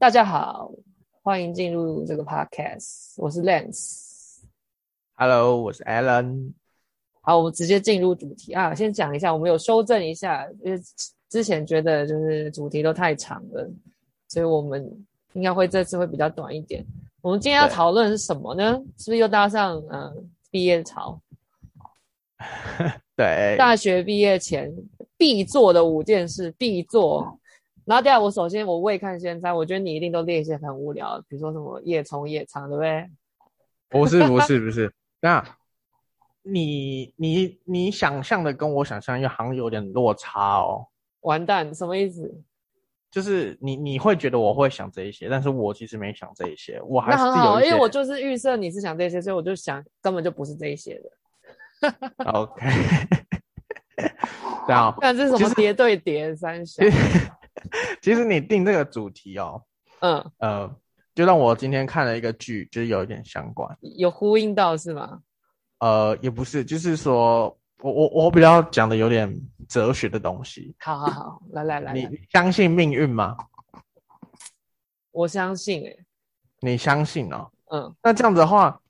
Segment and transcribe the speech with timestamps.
[0.00, 0.72] 大家好，
[1.22, 4.38] 欢迎进入这个 podcast，我是 Lance。
[5.14, 6.54] Hello，我是 Alan。
[7.20, 10.80] 好，我们直接进入主题啊，先讲一下，我们有修正一下，因为
[11.28, 13.70] 之前觉得就是主题都太长了，
[14.26, 14.82] 所以我们
[15.34, 16.82] 应该会这次会比较短一点。
[17.20, 18.72] 我们今天要讨论的是什么呢？
[18.96, 21.20] 是不是又搭上嗯毕业潮？
[23.14, 24.74] 对，大学毕业前
[25.18, 27.38] 必做的五件事，必做。
[27.90, 33.10] 然后第二，我首先我未看先猜，我觉得你一定都列一些很无聊，比如说什么夜冲夜唱，对不对？
[33.90, 35.44] 不是不是不是，那
[36.44, 40.86] 你你你想象的跟我想象又好像有点落差哦。
[41.22, 42.32] 完蛋，什么意思？
[43.10, 51.90] 就是你你会觉得我会想这一些，但是我其实没想这一些，我还是有那很好，因为我就是预设你是想这些，所以我就想根本就不是这一些的。
[52.32, 52.70] OK，
[54.68, 56.84] 这样，那这是什么叠对叠三小。
[58.02, 59.62] 其实你定这个主题哦，
[60.00, 60.76] 嗯呃，
[61.14, 65.20] 就让我今天看了一个剧，就是有一点相关，有呼应到是吗？
[65.78, 69.34] 呃，也不是，就是说我我我比较讲的有点
[69.68, 70.74] 哲学的东西。
[70.80, 73.36] 好好好，来来来，你相信命运吗？
[75.12, 76.04] 我相信诶、欸。
[76.60, 77.50] 你相信哦？
[77.70, 78.80] 嗯，那这样子的话。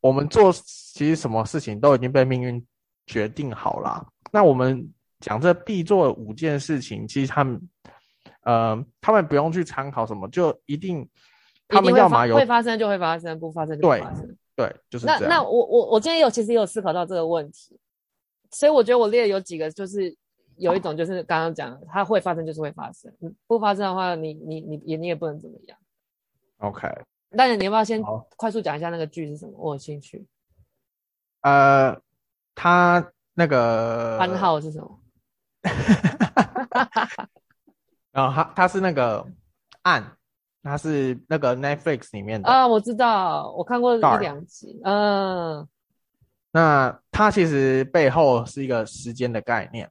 [0.00, 2.64] 我们做其实什么事情都已经被命运
[3.04, 4.06] 决定好了。
[4.30, 7.60] 那我们讲这必做的五件事情，其实他们，
[8.48, 11.06] 呃，他们不用去参考什么，就一定，
[11.68, 14.26] 他们要嘛有会发生就会发生，不发生就不发生。
[14.56, 15.04] 对，对，就是。
[15.04, 17.78] 那那我我我今天有其实也有思考到这个问题，
[18.50, 20.16] 所以我觉得我列的有几个，就是
[20.56, 23.12] 有一种就是刚刚讲的，它会发生就是会发生，
[23.46, 25.78] 不发生的话你，你你你也你也不能怎么样。
[26.56, 26.88] OK。
[27.28, 28.02] 那你要不要先
[28.34, 29.52] 快速讲一下那个剧是什么？
[29.58, 30.26] 我有兴趣。
[31.42, 32.00] 呃，
[32.54, 34.98] 他那个番号是什么？
[38.18, 39.24] 然后他他是那个
[39.82, 40.16] 暗，
[40.62, 44.80] 他是那个 Netflix 里面的啊，我知道，我看过一两集。
[44.82, 45.68] 嗯，
[46.50, 49.88] 那他其实背后是一个时间的概念。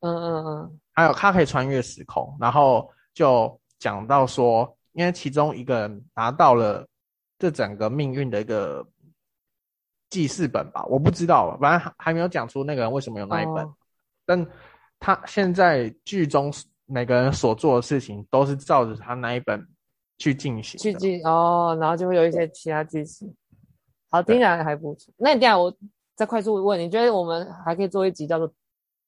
[0.00, 4.76] 嗯嗯嗯，还有他可以穿越时空，然后就讲到说。
[4.94, 6.86] 因为其中一个人拿到了
[7.38, 8.86] 这整个命运的一个
[10.10, 13.64] 记事本吧，我不知道，反正还没有讲出那个人为什么有那一本。
[13.64, 13.74] 哦、
[14.26, 14.46] 但
[15.00, 16.52] 他现在剧中
[16.92, 19.66] 每个人所做的事情都是照着他那一本
[20.18, 23.34] 去进行，去进哦，然后就会有一些其他剧情。
[24.10, 25.12] 好，听起来还不错。
[25.16, 25.74] 那你等下我
[26.14, 28.52] 再快速问，你觉得我们还可以做一集叫做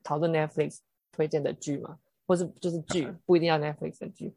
[0.02, 0.78] 讨论 Netflix
[1.12, 1.98] 推荐的剧吗？
[2.26, 4.34] 或是就是剧， 不一定要 Netflix 的剧。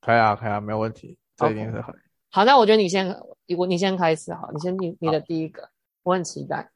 [0.00, 1.94] 可以啊，可以啊，没有问题，这一定是可以。
[1.94, 2.00] Okay.
[2.30, 3.16] 好，那我觉得你先，
[3.56, 5.70] 我你先开始好，你先你你的第一个，
[6.02, 6.72] 我很期待。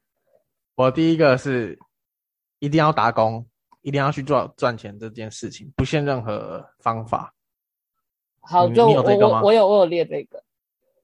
[0.75, 1.77] 我第一个是
[2.59, 3.45] 一定要打工，
[3.81, 7.33] 一定要去做赚钱这件事情，不限任何方法。
[8.39, 10.43] 好，就我我我有我有列这个，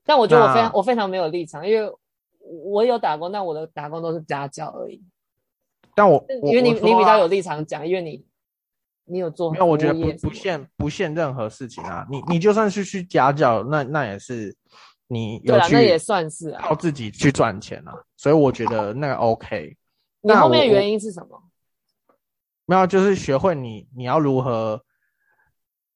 [0.05, 1.91] 但我觉得我非常我非常没有立场，因为
[2.39, 5.03] 我有打工，但我的打工都是家教而已。
[5.95, 8.25] 但我因为你你比较有立场讲，因为你。
[9.05, 9.51] 你有做？
[9.51, 12.07] 没有，我觉得不不限不限任何事情啊。
[12.09, 14.55] 你你就算是去家教，那那也是
[15.07, 17.93] 你有去，那也算是靠自己去赚钱啊。
[18.15, 19.75] 所以我觉得那个 OK。
[20.21, 21.42] 你后面的原因是什么？
[22.65, 24.81] 没有，就是学会你你要如何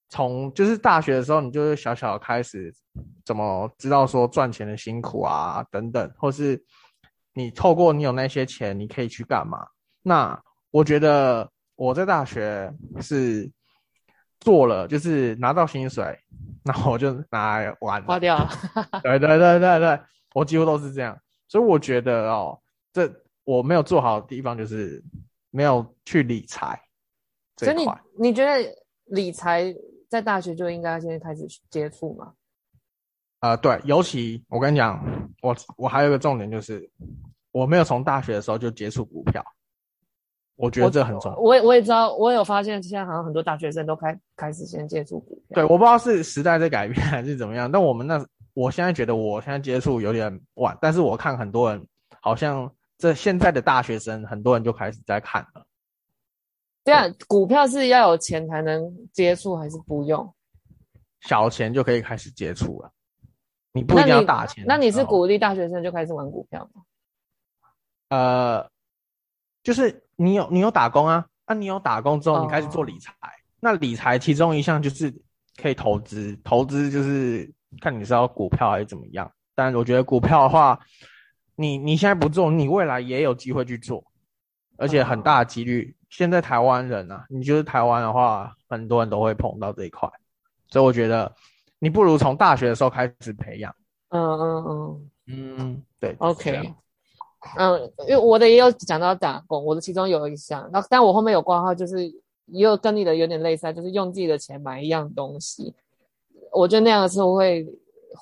[0.09, 2.73] 从就是大学的时候，你就是小小的开始，
[3.25, 6.63] 怎么知道说赚钱的辛苦啊等等，或是
[7.33, 9.67] 你透过你有那些钱，你可以去干嘛？
[10.01, 10.41] 那
[10.71, 11.49] 我觉得。
[11.79, 13.47] 我在大学是
[14.39, 16.03] 做了，就是拿到薪水，
[16.63, 18.49] 然后我就拿来玩，花掉了。
[19.03, 19.99] 对对对对对，
[20.33, 21.15] 我几乎都是这样。
[21.47, 22.59] 所以我觉得哦，
[22.91, 23.07] 这
[23.43, 24.99] 我没有做好的地方就是
[25.51, 26.79] 没有去理财。
[27.57, 27.85] 所以你
[28.19, 28.75] 你觉得
[29.05, 29.73] 理财
[30.09, 32.33] 在大学就应该先开始接触吗？
[33.39, 34.99] 啊、呃，对，尤其我跟你讲，
[35.41, 36.89] 我我还有一个重点就是，
[37.51, 39.43] 我没有从大学的时候就接触股票。
[40.55, 41.37] 我觉得这很重要。
[41.37, 45.53] 我也我也知道，我有发现，现在好像很多大学生都开开始先接触股票。
[45.55, 47.71] 对，我不知道是时代在改变还是怎么样。
[47.71, 50.75] 但我们那，我现在觉得我现在接触有点晚。
[50.81, 51.87] 但是我看很多人，
[52.21, 55.65] 好像这现在的大学生，很多人就开始在看了。
[56.83, 60.33] 这样，股票是要有钱才能接触，还是不用？
[61.21, 62.91] 小钱就可以开始接触了。
[63.71, 64.63] 你不一定要大钱。
[64.67, 66.81] 那你，那你是鼓励大学生就开始玩股票吗？
[68.09, 68.69] 呃，
[69.63, 70.03] 就是。
[70.19, 71.23] 你有你有打工啊？
[71.45, 73.13] 那、啊、你有打工之后，你开始做理财。
[73.21, 73.31] Oh.
[73.59, 75.13] 那理财其中一项就是
[75.61, 79.31] 可以投资，投资就是看你是要股票还是怎么样。
[79.53, 80.79] 但我觉得股票的话，
[81.57, 84.01] 你你现在不做，你未来也有机会去做，
[84.77, 85.83] 而且很大的几率。
[85.83, 85.93] Oh.
[86.09, 90.09] 现在台湾人啊，你就是台湾的话，很多人都会碰到这一块。
[90.69, 91.29] 所以我觉得
[91.79, 93.75] 你不如从大学的时候开始培养。
[94.09, 96.15] 嗯嗯嗯嗯，对。
[96.19, 96.73] OK。
[97.57, 102.05] 嗯，因为我的也有讲到打工，我的其中有一项，那但我后面有挂号，就是
[102.45, 105.73] 也有跟你的有点类似，就是用自己的钱买一样东西。
[106.51, 107.67] 我觉得那样的时候会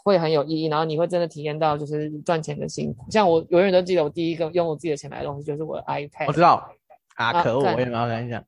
[0.03, 3.09] 会很有意义，然后你会真的体验到就是赚钱的辛苦。
[3.09, 6.27] 像我永远都记得，我第一个用我自己的钱买的东西就是我的 iPad。
[6.27, 6.69] 我知道
[7.15, 8.43] 啊，可恶，我也没有跟你讲。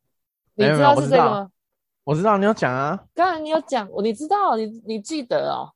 [0.56, 1.50] 你知道是这个吗？
[2.04, 3.04] 我知道你有讲啊。
[3.14, 5.72] 刚才你有讲，你知道，你你记得哦。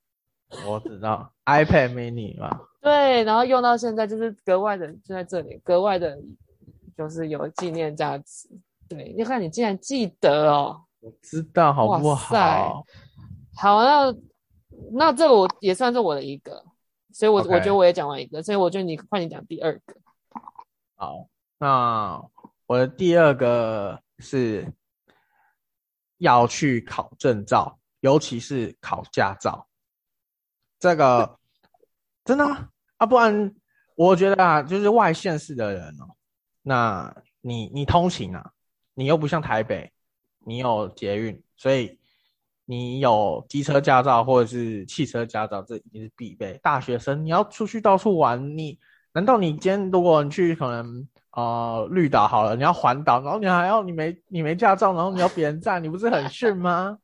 [0.68, 2.60] 我知道 iPad mini 嘛。
[2.82, 6.18] 对，然后用到现在就是格外的，就在这里格外的，
[6.98, 8.50] 就是有纪念价值。
[8.90, 10.82] 对，你看你竟然记得哦。
[11.00, 12.86] 我知道，好不好？
[13.56, 14.14] 好，那
[14.94, 16.66] 那这个我也算是我的一个，
[17.14, 19.96] 所以我，我觉得我也讲完一个，所以我觉得你换你讲第二个。
[20.96, 22.22] 好，那
[22.68, 24.72] 我的第二个是
[26.18, 29.68] 要去考证照，尤其是考驾照。
[30.78, 31.40] 这个
[32.26, 33.56] 真的啊，啊，不然
[33.96, 36.16] 我觉得啊，就是外县市的人哦，
[36.62, 38.52] 那你你通勤啊，
[38.94, 39.92] 你又不像台北，
[40.40, 42.01] 你有捷运，所以。
[42.72, 46.58] 你有机车驾照或者是汽车驾照，这已经是必备。
[46.64, 48.80] 大学生你要出去到处玩，你
[49.12, 56.98] 难道你今天如果你去可能呃绿岛好了，你要环岛，然后你还要你没你没驾照，然后你要别人载，你不是很逊吗？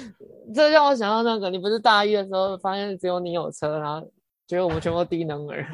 [0.54, 4.06] 这让我想到那个，你不是大一的时候发现只有你有车，然后
[4.46, 5.66] 觉得我们全部低能儿。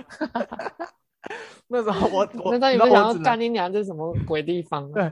[1.67, 4.93] 那时候我，我 那时候你不想要干你娘，这是什么鬼地方？
[4.93, 5.11] 对。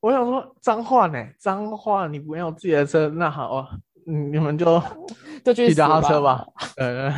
[0.00, 3.68] 我想说脏话呢，脏话你不用自己的车，那好啊，
[4.06, 4.80] 你们就
[5.44, 6.46] 就去骑脚踏车吧。
[6.76, 7.12] 嗯，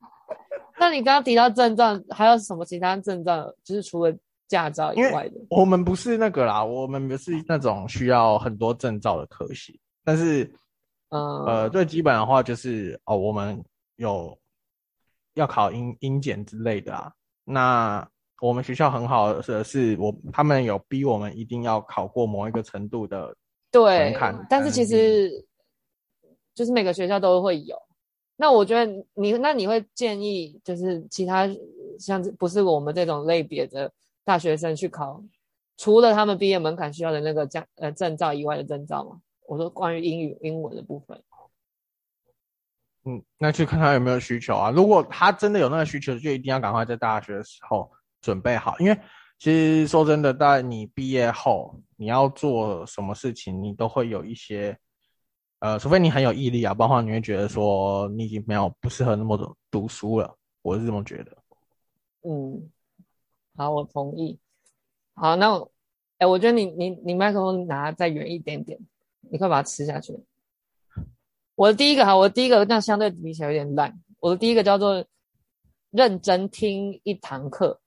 [0.78, 3.50] 那你刚刚提到证照，还有什么其他证照？
[3.64, 4.14] 就是除了
[4.48, 5.34] 驾照以外的？
[5.48, 9.80] 我们不是那个啦，我们不是那种需要很多证照的科系。
[10.04, 10.44] 但是，
[11.10, 13.64] 嗯呃，最基本的话就是哦，我们
[13.96, 14.38] 有
[15.34, 17.12] 要考英英检之类的啊。
[17.44, 18.06] 那
[18.42, 23.32] 我们学校很好的是，我他们有逼我们一定要考过某一个程度的
[23.72, 24.36] 门槛。
[24.36, 25.30] 对，但是其实
[26.52, 27.76] 就是每个学校都会有。
[28.34, 28.84] 那我觉得
[29.14, 31.48] 你那你会建议就是其他
[32.00, 33.88] 像不是我们这种类别的
[34.24, 35.22] 大学生去考，
[35.76, 39.20] 除了他们毕业门槛需要的那个证呃证照以外的证照吗？
[39.46, 41.22] 我说关于英语英文的部分。
[43.04, 44.72] 嗯，那去看他有没有需求啊。
[44.72, 47.88] 如果他真的有那个需求，就一定要赶快在大学的时候。
[48.22, 48.98] 准备好，因为
[49.38, 54.78] 其实说真的，在你毕业后，你要做什么事情，你都会有一些，
[55.58, 61.36] 呃，除非你很有毅力啊，不然的话你会觉得说你已经没有不适合那么多读书了，我是这么觉得。
[62.22, 62.70] 嗯，
[63.56, 64.38] 好，我同意。
[65.14, 65.70] 好，那我，
[66.18, 68.78] 哎，我觉得你你你麦克风拿再远一点点，
[69.28, 70.16] 你快把它吃下去。
[71.56, 75.04] 我的第一个哈，我的第一个那相对比起来有点烂，我的第一个叫做
[75.90, 77.81] 认真听一堂课。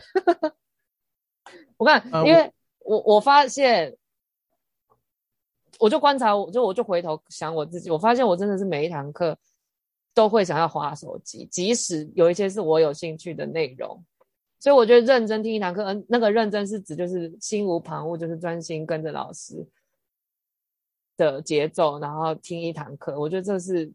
[1.76, 3.96] 我看，因为我我发现，
[5.78, 9.36] 我就观察，我就我就回头想我自己，我发现我真的是每一堂课
[10.12, 14.04] 都会想要划手机，即使有一些是我有兴趣的内容，
[14.58, 19.66] 所以我觉得认真听一堂课，嗯，那个认真是指就是心无旁骛，就是专心跟着老师
[21.16, 23.90] 的节奏，然后听一堂课，我觉得这是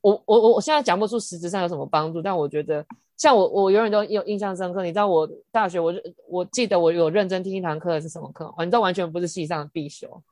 [0.00, 2.84] 我我我我现在讲不出实质上有什么帮助，但我觉得。
[3.18, 4.84] 像我，我永远都有印象深刻。
[4.84, 8.54] 你知道我大学我，我我记得我有认真听一堂课是什么课？
[8.60, 10.22] 你知道完全不是系上的必修，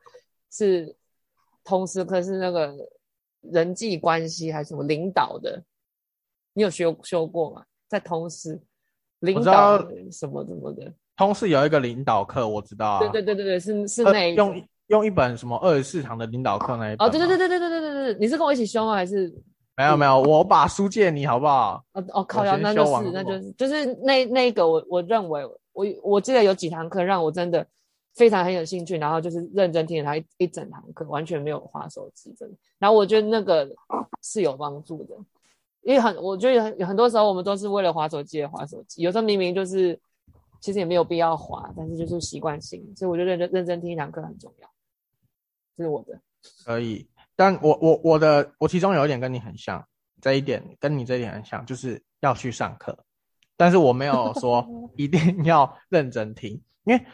[0.53, 0.95] 是
[1.65, 2.73] 通识课，是那个
[3.41, 5.61] 人际关系还是什么领导的？
[6.53, 7.65] 你有修修过吗？
[7.89, 8.57] 在通识
[9.19, 9.79] 领导
[10.13, 10.93] 什么什么的？
[11.17, 13.01] 通识有一个领导课，我知道啊。
[13.01, 17.09] 对对对对对，是是那一用用一本什么二十四堂的领导课那一本？
[17.09, 18.95] 哦，对对对对对对对对对，你是跟我一起修吗？
[18.95, 19.35] 还是？
[19.77, 21.85] 没有没有，我把书借你好不好？
[21.93, 27.67] 哦哦，靠呀，那就是那就是就是那那个我我认为我我记得有几堂课让我真的
[28.15, 32.57] 非常很有兴趣，然后就是认真听了他一一整堂课，完全没有划手机，真的。
[32.79, 33.69] 然后我觉得那个
[34.23, 35.15] 是有帮助的，
[35.83, 39.99] 因为很我觉得很很多时候我们都是为了划手机而划手机，有时候明明就是
[40.61, 44.69] 其实也没有必要划，但是就是习惯性，所以我觉得认认真听一堂课很重要。
[45.77, 46.19] 这是我的，
[46.65, 47.07] 可以。
[47.37, 49.87] 但我我我的我其中有一点跟你很像，
[50.21, 52.99] 这一点跟你这一点很像，就是要去上课，
[53.57, 54.67] 但是我没有 说
[54.97, 57.07] 一定要认真听，因为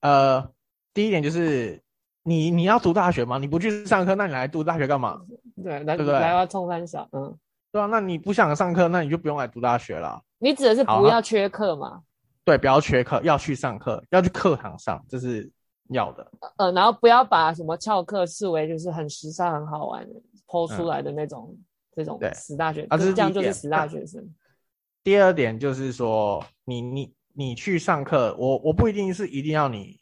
[0.00, 0.50] 呃，
[0.94, 1.82] 第一点就是
[2.22, 3.38] 你你要读大学吗？
[3.38, 5.20] 你不去上课，那你来读大学干嘛？
[5.62, 6.18] 对，来对不对？
[6.18, 7.36] 来要冲三小，嗯，
[7.72, 10.22] 对啊，那你不想上课，那你就不用来读大学了。
[10.38, 12.02] 你指的是不要缺课吗？
[12.44, 15.50] 对，不要缺课，要去上课，要去课堂上，这是
[15.90, 16.30] 要的。
[16.56, 20.14] 呃，然后不要把什么翘课视为就是很时尚、很好玩的
[20.46, 24.22] 抛出来的那种、嗯、这种死大学，啊，这样就是死大学生。
[25.02, 29.98] 第二点就是说，你你你去上课，我我不一定是一定要你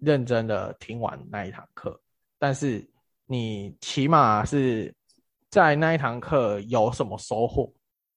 [0.00, 1.98] 认真的听完那一堂课，
[2.38, 2.86] 但是
[3.26, 4.94] 你起码是
[5.48, 7.72] 在那一堂课有什么收获，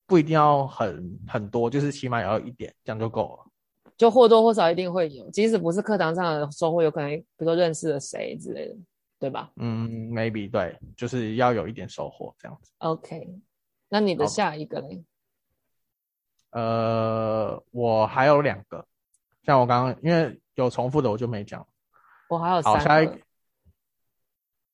[0.06, 3.47] 不一定要很很多，就是起码也要一点，这样就够了。
[3.98, 8.76] 就或多或少一定会有，即使不是课堂上的收获，有可能比如说认识了谁之类的，
[9.20, 9.52] 对吧？
[9.56, 12.72] 嗯，maybe 对，就是要有一点收获这样子。
[12.78, 13.28] OK，
[13.90, 15.04] 那你的下一个呢？
[16.52, 18.86] 呃，我还有两个，
[19.44, 21.68] 像我刚刚因为有重复的，我就没讲。
[22.30, 23.20] 我还有三下一个，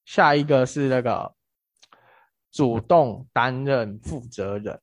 [0.05, 1.33] 下一个是那个
[2.51, 4.79] 主动担任负责人。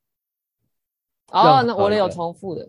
[1.28, 2.68] 哦，那我也有重复的，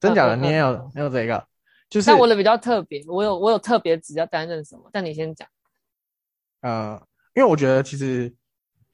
[0.00, 0.36] 真假的？
[0.36, 1.46] 你也有，没有这个？
[1.88, 2.06] 就是。
[2.06, 4.90] 但我的比较特别，我有我有特别指要担任什么？
[4.92, 5.46] 但你先讲。
[6.60, 7.00] 呃，
[7.34, 8.34] 因为我觉得其实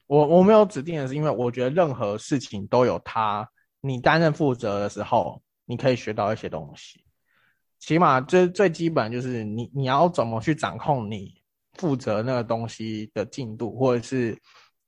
[0.07, 3.49] 我我没有指定的是，因为我觉得任何事情都有它。
[3.85, 7.03] 你担任负责的时候，你可以学到一些东西，
[7.79, 11.33] 起码最最基本就是你你要怎么去掌控你
[11.73, 14.39] 负责那个东西的进度，或者是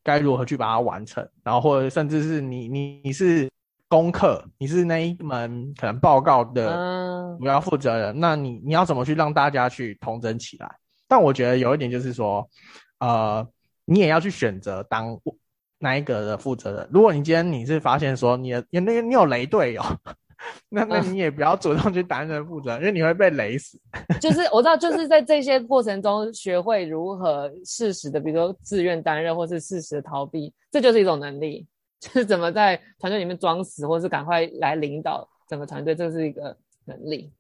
[0.02, 3.52] 该如何去把它完成，然后或者甚至是你你你是
[3.96, 10.70] 功课，你是那一门可能报告的主要负责人，那你你要怎么去让大家去同整起来？
[11.08, 12.46] 但我觉得有一点就是说，
[13.00, 13.48] 呃，
[13.86, 15.18] 你也要去选择当。
[15.78, 16.90] 哪一个的负责人？
[16.92, 19.84] 如果你今天你是发现说你的，你那个你有雷队友，
[20.70, 23.78] 那那你也不要主动去担任负责人，因为你会被雷死。
[24.20, 31.68] 就是我知道，就是在这些过程中学会如何适时的，比如说自愿担任，或是适时的逃避，这就是一种能力。
[32.06, 37.32] 就是怎么在团队里面装死，或是赶快来领导整个团队，这是一个能力。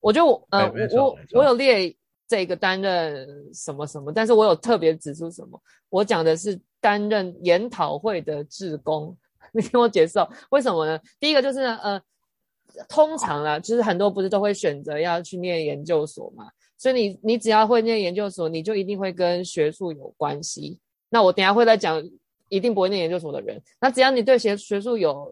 [0.00, 1.94] 我就呃，我我有列
[2.28, 6.60] 这个担任什么什么，但是我有特别指出什么，我讲的是。
[6.78, 9.16] 担任研讨会的志工，
[9.50, 11.00] 你听我解释哦，为什么呢？
[11.18, 12.00] 第一个就是呢，呃，
[12.88, 20.78] 通常啊，就是很多不是都会选择要去念研究所嘛，所以你你只要会念研究所，你就一定会跟学术有关系。
[21.08, 22.00] 那我等一下会再讲，
[22.48, 25.30] 一定不会念研究所的人，那只要你对学学术有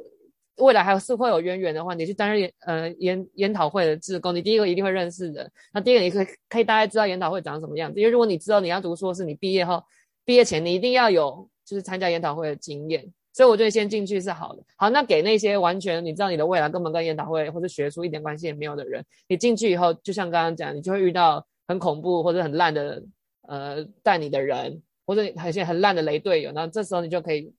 [0.56, 9.83] 未来还有是会有渊源的话，你去担任呃研研讨会的志工，你第一个一定会认识人，那第二个你可以可以大概知道研讨会长什么样子，因为如果你知道你要读硕士，你毕业后。
[10.26, 13.04] 毕业前你一定要有就是参加研讨会的经验，
[13.35, 14.62] 所以我觉得先进去是好的。
[14.75, 23.02] 好，那给那些完全你知道你的未来根本跟研讨会或者学术一点关系也没有的人，你进去以后，就像刚刚讲，你就会遇到很恐怖或者很烂的
[23.47, 26.52] 呃带你的人，或者很些很烂的雷队友。
[26.52, 27.52] 那这时候你就可以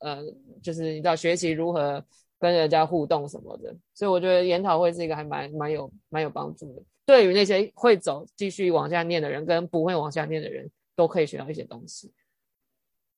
[0.00, 0.22] 呃
[0.62, 2.04] 就是你知道学习如何
[2.38, 3.74] 跟人家互动什么的。
[3.94, 10.70] 所以我觉得研讨会是一个还蛮蛮有蛮有帮助的，对于那些会走继续往下念的人跟不会往下念的人。
[10.94, 12.12] 都可以学到一些东西，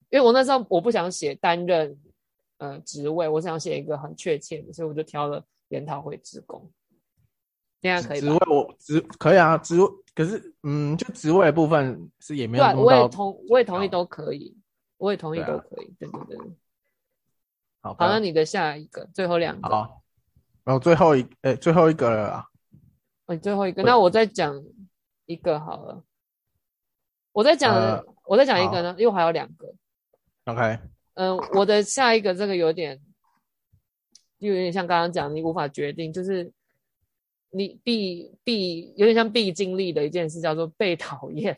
[0.09, 1.99] 因为我那时候我不想写担任
[2.59, 6.71] 呃职位，我想写一个很确切的，所以我就挑了研讨会职工。
[8.03, 9.76] 可以职位我职可以啊，职
[10.14, 12.64] 可是嗯，就职位的部分是也没有。
[12.64, 14.57] 对，我也同我也同意都可以，
[14.97, 16.38] 我也同意都可以，对对对。
[17.83, 20.03] 好，好，那你的下一个最后两个，好，
[20.64, 22.47] 然后最后一呃最后一个了啊，
[23.26, 24.62] 哦，最后一个，那我再讲
[25.26, 26.03] 一个好了。
[27.33, 29.75] 我再讲，呃、我再讲一个呢，因为还有两个。
[30.45, 30.79] OK。
[31.14, 33.00] 嗯，我的下一个这个有点，
[34.38, 36.53] 就有点像刚刚讲，你无法决定，就是
[37.54, 41.56] 你必必有点像必经历的一件事，叫做被讨厌。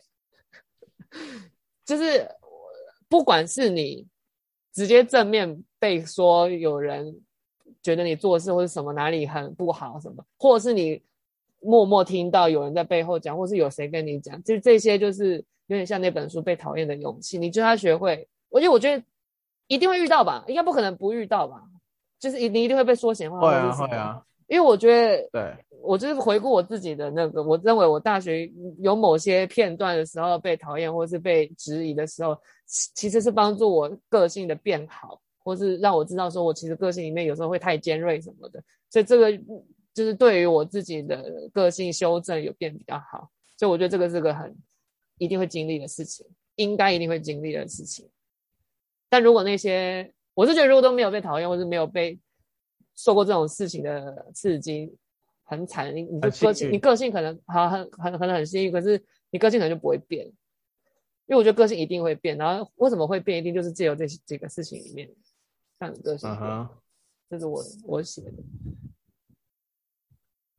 [1.85, 2.29] 就是
[3.09, 4.05] 不管是你
[4.73, 7.21] 直接正面被说有人
[7.81, 11.01] 觉得你做事或者什么哪里很不好什么，或者是你
[11.59, 15.43] 默默听到有人在背后讲，或是有谁跟你讲，就这些就是。
[15.69, 19.03] 有点像那本书《被讨厌的勇气》，你就要学会，我觉得我觉得
[19.67, 21.61] 一定会遇到吧，应该不可能不遇到吧，
[22.17, 23.41] 就是你一定会被说闲话。
[23.41, 39.31] 会啊会啊，因为我觉得，对，我就是回顾我自己的那个，我认为我大学有某些片段的时候被讨厌或是被质疑的时候，其实是帮助我个性的变好，或是让我知道说我其实个性里面有时候会太尖锐什么的，所以这个
[39.93, 44.55] 就是对于我自己的个性修正有变比较好，所以我觉得这个是个很。
[45.19, 46.23] 一定会经历的事情，
[46.57, 48.07] 应该一定会经历的事情。
[49.09, 52.19] 但如果那些，我是觉得如果都没有被讨厌，或是没有被
[52.97, 54.93] 受过这种事情的刺激，
[55.43, 55.95] 很惨。
[55.95, 60.25] 你你的个性，你个性可能好很很很很幸运，可是你个性可能就不会变。
[61.27, 65.09] 因为我觉得个性一定会变，然后为什么会变，一定就是借由这几个事情里面
[65.77, 66.41] 让你个性变。
[66.41, 66.69] Uh huh.
[67.29, 68.31] 这是我我写的。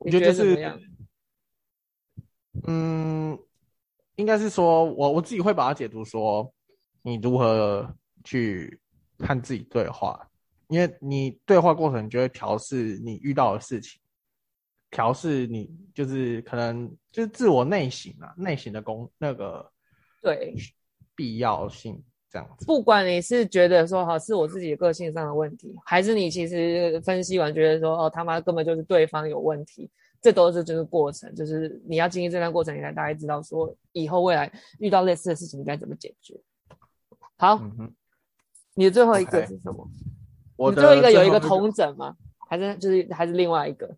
[0.05, 0.79] 你觉得怎么样？
[2.67, 3.39] 嗯，
[4.17, 6.53] 应该是说我我自己会把它解读说，
[7.03, 8.79] 你如何去
[9.19, 10.28] 和自己对话，
[10.69, 14.01] 因为你对话过程你就会调试你遇到的事情，
[14.91, 19.71] 调试你就是可能就是自我内省啊，内省的功那个
[20.23, 20.55] 对
[21.15, 22.65] 必要性这样子。
[22.67, 29.91] 不管你是觉得说好是我自己的个性上的问题，还是你其实分析完觉得说哦他妈根本就是对方有问题。
[30.21, 36.35] 这都是这个过程，就是你要经历这段过程，你才大概知道说以后未来遇到类似的事情，你该怎么解决。
[37.37, 37.95] 好，嗯、
[38.75, 39.89] 你的最后一个是什么？
[40.59, 42.17] 我的最后一个有一个同整吗？
[42.49, 43.89] 还是就是还是另外一个？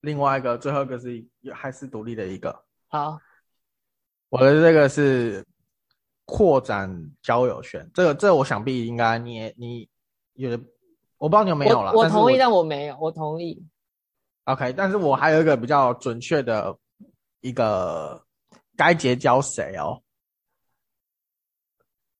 [0.00, 2.64] 另外一个最后一个是还是独立的一个？
[2.88, 3.20] 好，
[4.30, 5.44] 我的这个是
[6.24, 9.88] 扩展交友圈，这个这个、我想必应该你你
[10.32, 10.56] 有的，
[11.18, 11.92] 我不知道你有没有了。
[11.92, 13.62] 我同意，但我没有，我同意。
[14.44, 16.74] OK，但是我还有一个比较准确的
[17.40, 18.24] 一个
[18.76, 20.02] 该结交谁哦？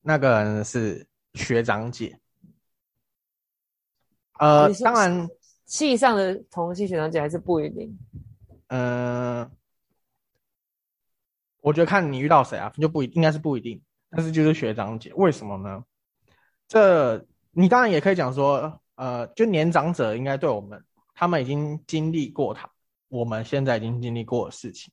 [0.02, 2.18] 那个人是学长姐。
[4.38, 5.28] 呃，当然，
[5.66, 7.96] 系上的同系学长姐还是不一定。
[8.68, 9.50] 嗯、呃，
[11.60, 13.80] 我觉得看你遇到谁啊，就不一，应该是不一定。
[14.10, 15.84] 但是就是学长姐，为什么呢？
[16.68, 20.82] 这你当然也可以讲说，呃，就年长者应该对我们。
[21.14, 22.68] 他们已经经历过他，
[23.08, 24.92] 我们现在已经经历过的事情，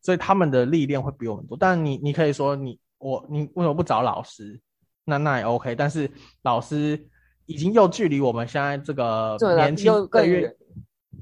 [0.00, 1.56] 所以他们的历练会比我们多。
[1.58, 4.58] 但你，你可以说你我你为什么不找老师？
[5.04, 5.74] 那那也 OK。
[5.74, 6.08] 但是
[6.42, 7.10] 老师
[7.46, 10.54] 已经又距离我们现在这个年轻更远，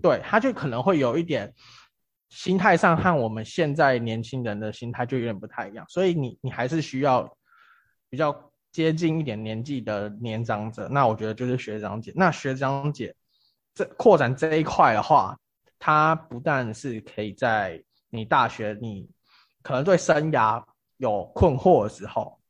[0.02, 1.52] 对，他就可能会有一点
[2.28, 5.84] 心态上和我们现在年轻人的心态就有点不太一样。
[5.88, 7.28] 所以你你还是需要
[8.08, 10.88] 比较接近一点年纪的年长者。
[10.88, 12.12] 那我觉得就是学长姐。
[12.14, 13.14] 那学长姐。
[13.72, 15.38] 这扩展这一块的话，
[15.78, 19.08] 他不但是可以在你大学你
[19.62, 20.62] 可能对生涯
[20.96, 22.40] 有困惑的时候，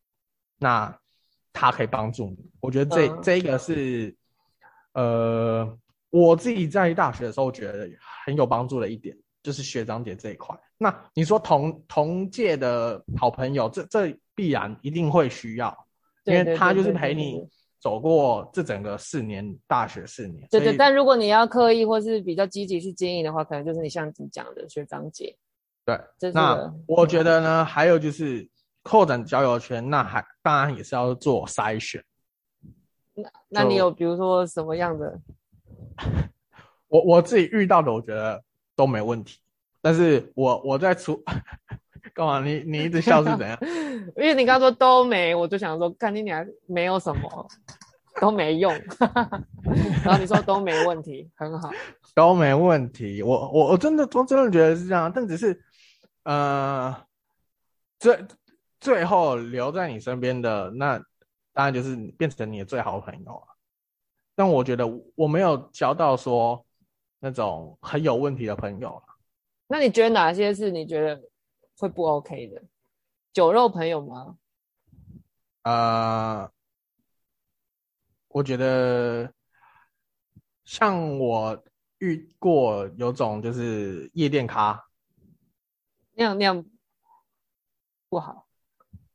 [0.56, 0.98] 那
[1.52, 2.50] 它可以帮助你。
[2.60, 4.14] 我觉得这、嗯、这一个是，
[4.94, 5.78] 呃，
[6.10, 7.88] 我自己在大学的时候觉得
[8.24, 10.58] 很有帮助的一点，就是学长姐这一块。
[10.78, 15.76] 那你说同同届的好朋友，这这必然一定会需要，
[16.24, 17.46] 因为他就是陪你。
[17.82, 25.34] 走过这整个四年大学四年，对对，但如果你要刻意或是比较积极去经营的话，可能就是你像你讲的学长姐。
[25.86, 25.98] 对，
[26.34, 28.46] 那我觉得呢，还有就是
[28.82, 32.02] 扩展交友圈，那还当然也是要做筛选。
[33.14, 35.20] 那那你有比如说什么样的？
[36.88, 38.42] 我我自己遇到的，我觉得
[38.74, 39.38] 都没问题，
[39.80, 41.22] 但是我我在出。
[42.12, 42.42] 干嘛？
[42.42, 43.56] 你你一直笑是怎样？
[44.16, 47.46] 因为你刚刚说都没，我就想说，看你俩没有什么，
[48.20, 48.72] 都没用。
[50.02, 51.70] 然后你说都没问题，很好，
[52.14, 53.22] 都没问题。
[53.22, 55.62] 我我我真的我真的觉得是这样，但只是
[56.24, 56.96] 呃，
[57.98, 58.18] 最
[58.80, 60.98] 最后留在你身边的那
[61.52, 63.56] 当然就是变成你的最好朋友了。
[64.34, 66.64] 但我觉得我没有交到说
[67.18, 69.02] 那种很有问题的朋友了。
[69.66, 71.22] 那你觉得哪些是你觉得？
[71.78, 72.62] 会不 OK 的
[73.32, 74.36] 酒肉朋友吗？
[75.62, 76.52] 呃，
[78.28, 79.32] 我觉得
[80.62, 81.64] 像我
[82.00, 84.84] 遇过有种就是夜店咖，
[86.12, 86.62] 那样那样
[88.10, 88.46] 不好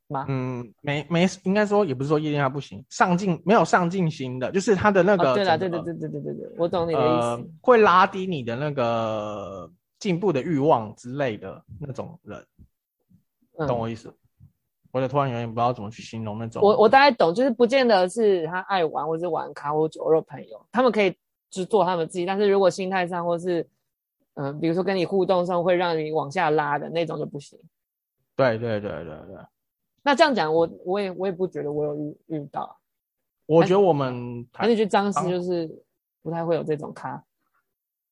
[0.07, 0.25] 吗？
[0.29, 9.71] 嗯，没没，应该说也不是说夜店咖不行，上进没有上进心的，就是他的那个、哦、对了，对对对对对对对，我懂你的意思，呃、会拉低你的那个。
[9.97, 12.45] 进步的欲望之类的那种人，
[13.65, 14.09] 懂我意思？
[14.09, 14.47] 嗯、
[14.91, 16.61] 我就突然有点不知道怎么去形容那种。
[16.61, 21.15] 我我大概懂，就是不见得是他爱玩，或是玩咖或酒肉朋友，他们可以
[21.49, 22.25] 就做他们自己。
[22.25, 23.61] 但是如果心态上或是
[24.35, 27.57] 嗯、呃，比如说跟你互动上会让你往下拉的那种就不行。
[28.35, 29.37] 对对对对对。
[30.05, 32.79] 那这样讲，我我也我也不觉得我有遇遇到。
[33.45, 35.69] 我觉得我们还是去张师就是
[36.21, 37.21] 不太会有这种咖，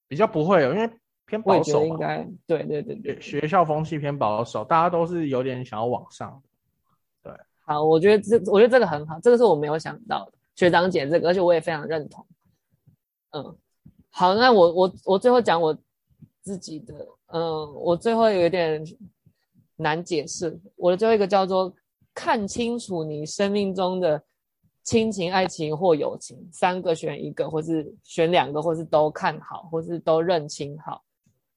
[0.07, 0.89] 比较不会有，因为。
[1.25, 6.43] 偏保守，应该对对对对，学校风气偏保守，大家都是有点想要往上。
[7.23, 12.27] 对，好，我觉得这我觉得这个很好，这个是我没有想到的，学长姐这个，而且我也非常认同。
[13.31, 13.55] 嗯，
[14.09, 15.75] 好，那我我我最后讲我
[16.41, 16.93] 自己的，
[17.27, 18.83] 嗯，我最后有点
[19.77, 21.73] 难解释，我的最后一个叫做
[22.13, 24.23] 看清楚你生命中的。
[24.85, 31.01] 亲情、爱情或友情，三个选一个，或是选两个，或是都看好，或是都认清好。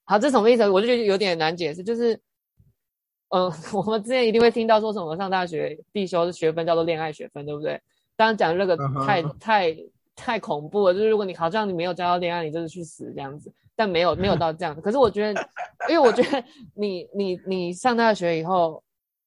[0.05, 0.69] 好，这什么意思？
[0.71, 1.83] 我就觉得有点难解释。
[1.83, 2.17] 就是，
[3.29, 7.83] 我们之前一定会听到说什么上大学必修的学分叫做恋爱学分，对不对？
[8.15, 9.39] 当然讲这个太、uh huh.
[9.41, 9.77] 太
[10.15, 10.95] 太恐怖了。
[10.95, 13.53] 就是如果你好像你没有交到恋爱，你就是去死这样子。
[13.75, 14.81] 但没有没有到这样。
[14.81, 15.49] 可是我觉得，
[15.91, 16.45] 因为我觉得
[16.77, 18.81] 你 你你上大学以后，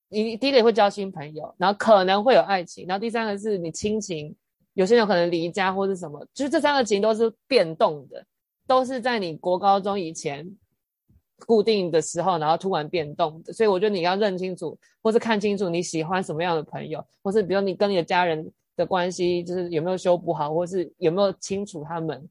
[0.10, 4.36] 你第一个也会交新朋友，然后可能会有爱情，然后第三个是你亲情，
[4.74, 8.26] 有些人可能离家或是什么，就是这三个情都是变动的，
[8.67, 10.45] 都是在你国高中以前
[11.45, 13.54] 固定的时候，然后突然变动的。
[13.54, 18.52] 所以我觉得你要认清楚，或是看清楚你喜欢什么样的朋友，或是比如你跟你的家人。
[18.80, 22.26] 的关系就是有没有修补好，或是有没有清楚他们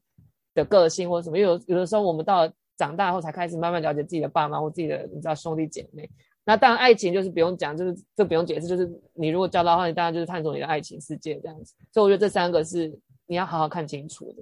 [0.55, 1.37] 的个性或什么？
[1.37, 6.09] 有有的时候我们到长大后才开始慢慢了解自己的爸妈或自己的你知道兄弟姐妹。
[6.49, 11.75] 那当然爱情就是不用讲，就是这不用解释，就是你如果交到的话，你当然就是探索你的爱情世界这样子。
[11.93, 12.91] 所以我觉得这三个是
[13.27, 14.41] 你要好好看清楚的。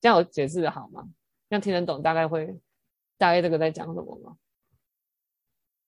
[0.00, 1.06] 这样我解释的好吗？
[1.50, 2.46] 这样听得懂大概会
[3.18, 4.36] 大概这个在讲什么吗？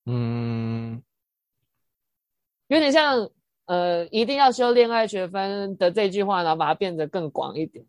[0.04, 1.02] 嗯，
[2.66, 3.30] 有点像。
[3.64, 7.84] 呃，一定要修恋爱学分的这句话，然后把它变得更广一点。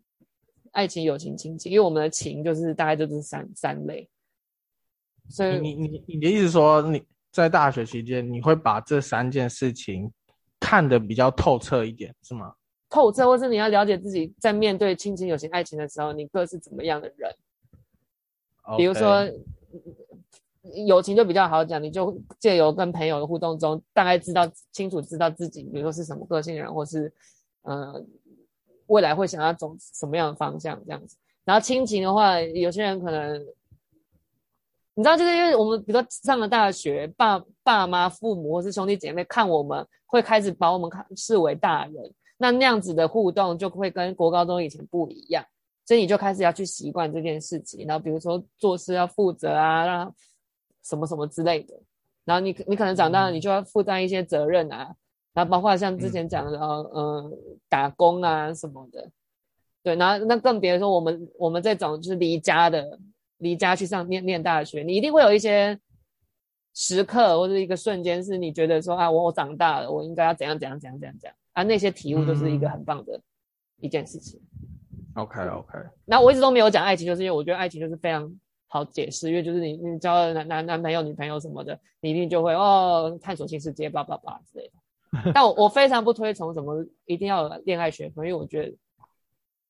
[0.74, 4.10] 爱情、友情、亲情，因为我们的情就是大概就是三三类。
[5.30, 10.12] 所以你你你的意思说，你在大学期间，你会把这三件事情
[10.60, 12.54] 看得比较透彻一点，是吗？
[12.90, 17.34] 透彻，或是你要了解自己在面对亲情、友情、爱情的时候，你各是怎么样的人.
[18.78, 19.30] 比如说。
[20.86, 27.12] 友情就比较好讲，你就借由跟朋友的互动中，大概知道清楚知道自己，比如说是什么个性的人，或是
[27.64, 28.06] 呃
[28.88, 31.18] 未来会想要走什么样的方向这样子。
[31.46, 33.44] 然后亲情的话，有些人可能
[35.00, 41.96] 你知道，就是因为我们比如说上了大学，爸爸妈、父母或是兄弟姐妹看我们会开始把我们看视为大人，
[42.38, 45.42] 那那样子的互动就会跟国高中以前不一样，
[45.86, 47.88] 所以你就开始要去习惯这件事情。
[47.88, 50.14] 然后比如说做事要负责啊，让。
[50.82, 51.76] 什么什么之类的，
[52.26, 54.96] 然后你你可能长大了，你就要负担一些责任啊，嗯、
[55.34, 57.32] 然后包括像之前讲的，嗯、呃，
[57.68, 59.08] 打工啊什么的，
[59.84, 62.98] 对，然后那更别说我们我们这种就是离家的，
[63.40, 65.78] 离家去上念念大学，你一定会有一些
[66.74, 73.20] 时刻或者一个瞬间，是你觉得说啊，我我长大了，我应该要怎样怎样怎样怎样怎样啊，那些体悟都是一个很棒的
[73.82, 74.40] 一件事情。
[75.16, 78.32] 嗯、OK OK，那我一直都没有讲爱情，就是因为我觉得爱情就是非常。
[78.72, 85.32] 好解释，因为就是你你交了男男男朋友、女朋友什么的，你一定就会哦探索新世界，叭叭叭之类的。
[85.34, 88.78] 但我我非常不推崇什么一定要有恋爱学分，因为我觉得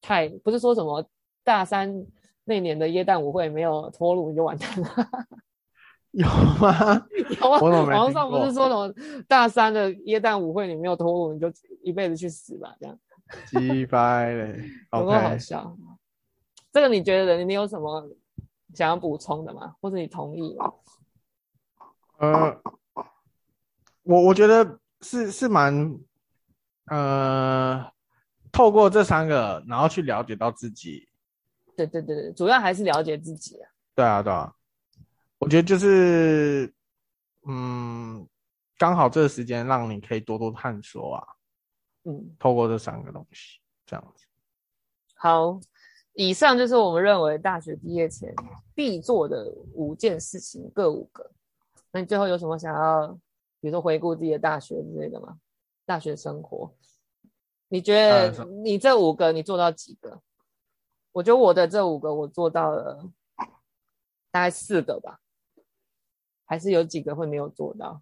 [0.01, 1.01] 太不是说什么
[1.45, 2.05] 大三
[2.49, 4.89] 那年的耶诞舞会没有脱鲁你就完蛋了。
[6.12, 6.25] 有
[6.59, 7.05] 吗？
[7.39, 8.91] 有啊，网上不是说什么
[9.27, 11.47] 大三的耶诞舞会你没有脱鲁你就
[11.83, 12.99] 一辈子去死吧这样。
[13.45, 15.77] 鸡掰嘞， 有没有好笑？
[16.71, 18.09] 这个你觉得你有什么？
[18.73, 19.75] 想要补充的吗？
[19.79, 20.73] 或者你同意吗？
[22.17, 22.62] 呃，
[24.03, 25.95] 我我觉得是是蛮，
[26.85, 27.85] 呃，
[28.51, 31.09] 透过这三个，然后去了解到自己。
[31.86, 33.70] 对对对对，主要还是了解自己啊。
[33.96, 34.54] 对啊对啊，
[35.38, 36.74] 我觉得就是，
[37.48, 38.28] 嗯，
[38.78, 41.28] 刚好这个时间让你可以多多探索啊。
[42.04, 44.26] 嗯，透过这三个东西，这样子。
[45.15, 45.60] 好。
[46.13, 48.34] 以上就是我们认为大学毕业前
[48.76, 51.32] 必做的五件事情，各五个。
[51.94, 53.08] 那你最后有什么想要，
[53.62, 55.39] 比如说回顾自己的大学之类的吗？
[55.86, 56.76] 大学生活，
[57.70, 60.22] 你觉得你这五个你做到几个？
[61.19, 63.03] 我觉得我的这五个我做到了
[64.32, 65.19] 大概四个吧，
[66.45, 68.01] 还是有几个会没有做到。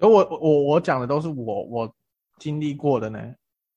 [0.00, 1.94] 而我我我讲的都是我我
[2.38, 3.34] 经历过的呢，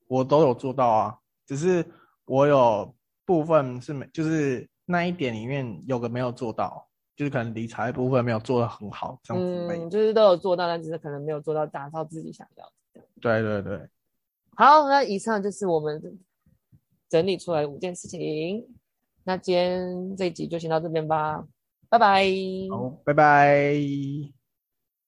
[0.07, 1.85] 我都有做到啊，只是
[2.25, 2.91] 我有。
[3.23, 9.67] 部分是没，就是那一点里面有个没有做到，就是可能理财部分没有做的很好，这样子。
[9.69, 13.01] 嗯，就是都有做到，但只是可能没有做到达到自己想要的。
[13.21, 13.89] 对对对。
[14.57, 16.01] 好，那以上就是我们
[17.11, 18.65] 整理出来五件事情。
[19.25, 21.45] 那今天这一集就先到这边吧，
[21.89, 22.25] 拜拜。
[22.71, 24.40] 好，拜拜。